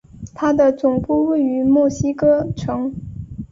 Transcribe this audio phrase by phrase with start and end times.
[0.33, 2.91] 它的总部位于墨西哥城。